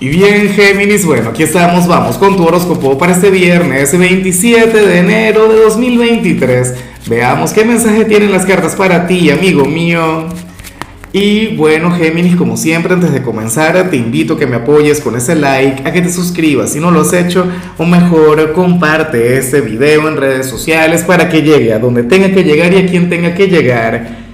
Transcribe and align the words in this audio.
Y 0.00 0.10
bien, 0.10 0.50
Géminis, 0.50 1.04
bueno, 1.04 1.30
aquí 1.30 1.42
estamos, 1.42 1.88
vamos 1.88 2.18
con 2.18 2.36
tu 2.36 2.44
horóscopo 2.44 2.96
para 2.96 3.14
este 3.14 3.30
viernes 3.30 3.98
27 3.98 4.86
de 4.86 4.98
enero 4.98 5.48
de 5.48 5.60
2023. 5.62 6.74
Veamos 7.08 7.52
qué 7.52 7.64
mensaje 7.64 8.04
tienen 8.04 8.30
las 8.30 8.46
cartas 8.46 8.76
para 8.76 9.08
ti, 9.08 9.28
amigo 9.28 9.64
mío. 9.64 10.26
Y 11.12 11.56
bueno, 11.56 11.90
Géminis, 11.90 12.36
como 12.36 12.56
siempre, 12.56 12.94
antes 12.94 13.12
de 13.12 13.22
comenzar, 13.22 13.90
te 13.90 13.96
invito 13.96 14.34
a 14.34 14.38
que 14.38 14.46
me 14.46 14.54
apoyes 14.54 15.00
con 15.00 15.16
ese 15.16 15.34
like, 15.34 15.88
a 15.88 15.90
que 15.90 16.02
te 16.02 16.12
suscribas 16.12 16.74
si 16.74 16.78
no 16.78 16.92
lo 16.92 17.00
has 17.00 17.12
hecho, 17.12 17.48
o 17.76 17.84
mejor, 17.84 18.52
comparte 18.52 19.36
este 19.36 19.62
video 19.62 20.06
en 20.06 20.16
redes 20.16 20.46
sociales 20.46 21.02
para 21.02 21.28
que 21.28 21.42
llegue 21.42 21.72
a 21.72 21.80
donde 21.80 22.04
tenga 22.04 22.30
que 22.30 22.44
llegar 22.44 22.72
y 22.72 22.76
a 22.76 22.86
quien 22.86 23.10
tenga 23.10 23.34
que 23.34 23.48
llegar. 23.48 24.27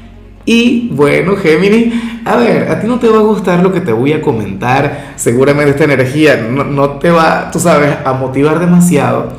Y 0.46 0.88
bueno, 0.90 1.36
Géminis, 1.36 1.95
a 2.24 2.36
ver, 2.36 2.70
a 2.70 2.79
ti 2.79 2.86
no 2.86 2.98
te 2.98 3.08
va 3.08 3.18
a 3.18 3.22
gustar 3.22 3.62
lo 3.62 3.72
que 3.72 3.80
te 3.80 3.93
voy 3.93 4.12
a 4.12 4.20
comentar, 4.20 5.14
seguramente 5.16 5.70
esta 5.70 5.84
energía 5.84 6.36
no, 6.36 6.90
te 6.98 7.11
va, 7.11 7.50
tú 7.50 7.58
sabes, 7.58 7.96
a 8.04 8.12
motivar 8.12 8.58
demasiado, 8.58 9.32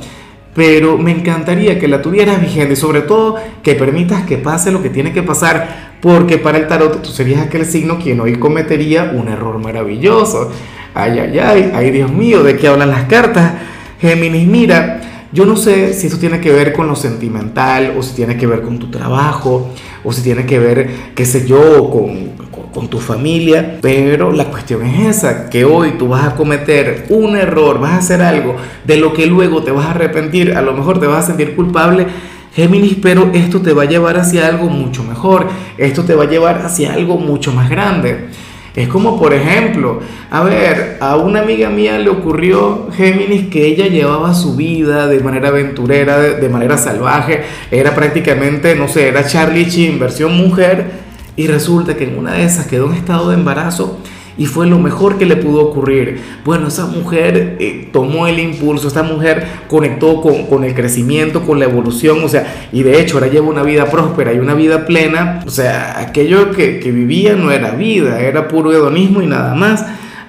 pero 0.55 0.97
me 0.97 1.11
encantaría 1.11 1.77
que 1.77 1.87
la 1.87 2.01
tuvieras 2.01 2.41
vigente 2.41 2.73
y 2.73 2.75
sobre 2.75 3.01
todo 3.01 3.35
que 3.61 3.75
permitas 3.75 4.23
que 4.23 4.37
pase 4.37 4.71
lo 4.71 4.81
que 4.81 4.89
tiene 4.89 5.13
que 5.13 5.21
pasar, 5.21 5.95
porque 6.01 6.39
para 6.39 6.57
el 6.57 6.67
tarot 6.67 7.03
tú 7.03 7.09
serías 7.09 7.41
aquel 7.41 7.67
signo 7.67 7.99
quien 7.99 8.19
hoy 8.19 8.37
cometería 8.37 9.11
un 9.13 9.27
error 9.27 9.59
maravilloso. 9.59 10.51
Ay, 10.95 11.19
ay, 11.19 11.39
ay, 11.39 11.71
ay, 11.75 11.91
Dios 11.91 12.11
mío, 12.11 12.41
¿de 12.41 12.55
qué 12.55 12.67
hablan 12.67 12.89
las 12.89 13.03
cartas? 13.03 13.53
Géminis, 13.99 14.47
mira, 14.47 15.01
yo 15.35 15.45
no 15.45 15.57
sé 15.57 15.93
si 15.93 16.07
esto 16.07 16.17
tiene 16.17 16.39
que 16.39 16.49
ver 16.49 16.71
con 16.71 16.87
lo 16.87 16.95
sentimental 16.95 17.93
o 17.97 18.01
si 18.01 18.15
tiene 18.15 18.37
que 18.37 18.47
ver 18.47 18.61
con 18.61 18.79
tu 18.79 18.89
trabajo 18.89 19.69
o 20.01 20.13
si 20.13 20.21
tiene 20.21 20.45
que 20.45 20.59
ver, 20.59 20.89
qué 21.13 21.25
sé 21.25 21.45
yo, 21.45 21.89
con, 21.89 22.29
con, 22.73 22.87
tu 22.87 22.99
familia, 22.99 23.79
pero 23.81 24.31
la 24.31 24.45
cuestión 24.45 24.85
es 24.85 25.17
esa, 25.17 25.49
que 25.49 25.65
hoy 25.65 25.95
tú 25.97 26.07
vas 26.07 26.25
a 26.25 26.35
cometer 26.35 27.07
un 27.09 27.35
error, 27.35 27.81
vas 27.81 27.91
a 27.91 27.97
hacer 27.97 28.21
algo 28.21 28.55
de 28.85 28.95
lo 28.95 29.11
que 29.11 29.25
luego 29.25 29.61
te 29.61 29.71
vas 29.71 29.87
a 29.87 29.91
arrepentir, 29.91 30.55
a 30.55 30.61
lo 30.61 30.73
mejor 30.73 31.01
te 31.01 31.07
vas 31.07 31.25
a 31.25 31.27
sentir 31.27 31.53
culpable. 31.55 32.07
Géminis, 32.55 32.95
pero 33.01 33.31
esto 33.33 33.61
te 33.61 33.73
va 33.73 33.83
a 33.83 33.85
llevar 33.85 34.17
hacia 34.17 34.47
algo 34.47 34.69
mucho 34.69 35.03
mejor, 35.03 35.49
esto 35.77 36.03
te 36.05 36.15
va 36.15 36.23
a 36.23 36.29
llevar 36.29 36.61
hacia 36.65 36.93
algo 36.93 37.17
mucho 37.17 37.51
más 37.51 37.69
grande. 37.69 38.29
Es 38.75 38.89
como, 38.89 39.17
por 39.17 39.33
ejemplo, 39.33 40.01
a 40.29 40.43
ver, 40.43 40.97
a 40.99 41.15
una 41.15 41.39
amiga 41.39 41.69
mía 41.69 41.97
le 41.97 42.09
ocurrió, 42.09 42.89
Géminis, 42.91 43.47
que 43.47 43.65
ella 43.67 43.87
llevaba 43.87 44.33
su 44.33 44.55
vida 44.57 45.07
de 45.07 45.21
manera 45.21 45.47
aventurera, 45.47 46.19
de, 46.19 46.49
manera 46.49 46.77
salvaje, 46.77 47.43
era 47.71 47.95
prácticamente, 47.95 48.75
no 48.75 48.89
sé, 48.89 49.07
era 49.07 49.25
Charlie 49.25 49.69
Chin, 49.69 49.97
versión 49.97 50.35
mujer, 50.35 51.05
y 51.37 51.47
resulta 51.47 51.95
que 51.95 52.03
en 52.03 52.17
una 52.17 52.33
de 52.33 52.43
esas 52.43 52.67
quedó 52.67 52.87
en 52.87 52.97
estado 52.97 53.29
de 53.29 53.35
embarazo 53.35 53.97
y 54.37 54.45
fue 54.45 54.67
lo 54.67 54.79
mejor 54.79 55.17
que 55.17 55.25
le 55.25 55.37
pudo 55.37 55.61
ocurrir. 55.61 56.21
Bueno, 56.43 56.67
esa 56.67 56.85
mujer 56.85 57.57
eh, 57.59 57.89
tomó 57.91 58.27
el 58.27 58.39
impulso, 58.39 58.87
esta 58.87 59.03
mujer 59.03 59.45
conectó 59.67 60.21
con, 60.21 60.63
el 60.63 60.73
crecimiento, 60.73 61.43
con 61.43 61.59
la 61.59 61.65
evolución, 61.65 62.23
o 62.23 62.29
sea, 62.29 62.67
y 62.71 62.83
de 62.83 62.99
hecho 62.99 63.15
ahora 63.15 63.27
lleva 63.27 63.47
una 63.47 63.63
vida 63.63 63.85
próspera 63.85 64.33
y 64.33 64.39
una 64.39 64.53
vida 64.53 64.85
plena, 64.85 65.41
o 65.45 65.49
sea, 65.49 65.99
aquello 65.99 66.51
que, 66.51 66.85
vivía 66.95 67.35
no 67.35 67.51
era 67.51 67.71
vida, 67.71 68.21
era 68.21 68.47
puro 68.47 68.71
hedonismo 68.71 69.21
y 69.21 69.27
nada 69.27 69.55
más. 69.55 69.85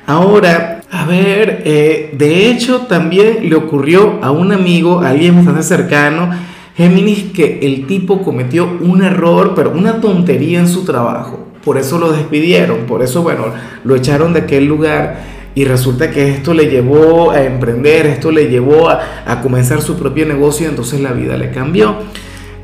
Ahora, 0.07 0.81
a 0.91 1.05
ver, 1.05 1.63
eh, 1.65 2.15
de 2.17 2.49
hecho 2.49 2.83
también 2.83 3.49
le 3.49 3.57
ocurrió 3.57 4.19
a 4.23 4.31
un 4.31 4.53
amigo, 4.53 5.01
a 5.01 5.11
alguien 5.11 5.37
bastante 5.37 5.63
cercano, 5.63 6.31
Géminis, 6.77 7.33
que 7.33 7.61
el 7.63 7.87
tipo 7.87 8.23
cometió 8.23 8.69
un 8.81 9.03
error, 9.03 9.55
pero 9.55 9.71
una 9.71 10.01
tontería 10.01 10.61
en 10.61 10.69
su 10.69 10.85
trabajo 10.85 11.46
por 11.67 11.79
eso 11.79 11.99
lo 11.99 12.13
despidieron, 12.13 12.87
por 12.87 13.03
eso, 13.03 13.25
bueno, 13.25 13.47
lo 13.83 13.97
echaron 13.97 14.33
de 14.33 14.43
aquel 14.43 14.67
lugar 14.67 15.17
y 15.57 15.65
resulta 15.65 16.13
que 16.13 16.31
esto 16.31 16.55
le 16.55 16.67
llevó 16.67 17.33
a 17.33 17.43
emprender, 17.43 18.07
esto 18.07 18.31
le 18.31 18.49
llevó 18.49 18.89
a, 18.89 19.41
comenzar 19.43 19.83
su 19.83 19.99
propio 19.99 20.27
negocio, 20.27 20.69
entonces 20.69 21.01
la 21.01 21.11
vida 21.11 21.37
le 21.37 21.51
cambió. 21.51 21.97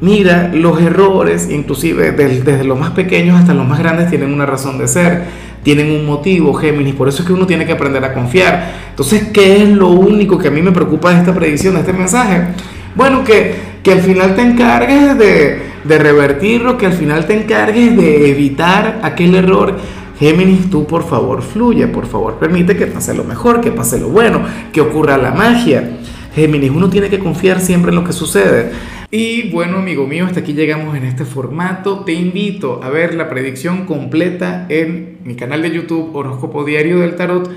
Mira, 0.01 0.53
los 0.55 0.81
errores, 0.81 1.51
inclusive 1.51 2.13
desde 2.13 2.63
los 2.63 2.79
más 2.79 2.91
pequeños 2.91 3.41
hasta 3.41 3.55
los 3.55 3.67
más 3.67 3.81
grandes, 3.81 4.09
tienen 4.09 4.33
una 4.33 4.47
razón 4.47 4.79
de 4.79 4.87
ser, 4.87 5.25
tienen 5.65 5.91
un 5.91 6.07
motivo, 6.07 6.55
Géminis, 6.55 6.95
por 6.95 7.09
eso 7.09 7.23
es 7.23 7.27
que 7.27 7.33
uno 7.33 7.45
tiene 7.45 7.67
que 7.67 7.73
aprender 7.73 8.05
a 8.05 8.15
confiar. 8.15 8.73
Entonces, 8.91 9.31
¿qué 9.33 9.65
es 9.65 9.69
lo 9.69 9.89
único 9.89 10.39
que 10.39 10.47
a 10.47 10.53
mí 10.53 10.63
me 10.63 10.71
preocupa 10.71 11.11
de 11.11 11.19
esta 11.19 11.35
predicción, 11.35 11.75
de 11.75 11.81
este 11.81 11.93
mensaje? 11.93 12.55
Bueno, 12.95 13.25
que, 13.25 13.55
que 13.83 13.93
al 13.93 14.01
final 14.01 14.35
te 14.35 14.43
encargues 14.43 15.19
de, 15.19 15.63
de 15.85 15.99
revertirlo, 15.99 16.77
que 16.77 16.87
al 16.87 16.93
final 16.93 17.27
te 17.27 17.35
encargues 17.35 17.97
de 17.97 18.31
evitar 18.31 19.01
aquel 19.03 19.35
error. 19.35 19.77
Géminis, 20.19 20.71
tú 20.71 20.87
por 20.87 21.05
favor 21.05 21.43
fluye, 21.43 21.89
por 21.89 22.07
favor 22.07 22.39
permite 22.39 22.77
que 22.77 22.87
pase 22.87 23.13
lo 23.15 23.25
mejor, 23.25 23.61
que 23.61 23.73
pase 23.73 23.99
lo 23.99 24.09
bueno, 24.09 24.43
que 24.73 24.81
ocurra 24.81 25.17
la 25.17 25.33
magia. 25.33 25.99
Géminis, 26.35 26.71
uno 26.71 26.89
tiene 26.89 27.09
que 27.09 27.19
confiar 27.19 27.61
siempre 27.61 27.91
en 27.91 27.97
lo 27.97 28.05
que 28.05 28.13
sucede. 28.13 28.71
Y 29.11 29.51
bueno, 29.51 29.79
amigo 29.79 30.07
mío, 30.07 30.25
hasta 30.25 30.41
aquí 30.41 30.55
llegamos 30.55 30.97
en 30.97 31.05
este 31.05 31.25
formato. 31.25 32.01
Te 32.01 32.13
invito 32.13 32.81
a 32.83 32.89
ver 32.89 33.15
la 33.15 33.29
predicción 33.29 33.85
completa 33.85 34.65
en 34.71 35.19
mi 35.25 35.35
canal 35.35 35.61
de 35.61 35.71
YouTube 35.71 36.15
Horóscopo 36.15 36.65
Diario 36.65 37.01
del 37.01 37.17
Tarot 37.17 37.51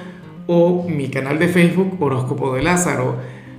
o 0.48 0.86
mi 0.90 1.08
canal 1.08 1.40
de 1.40 1.48
Facebook 1.48 1.96
Horóscopo 2.02 2.56
de 2.56 2.64
Lázaro. 2.64 3.16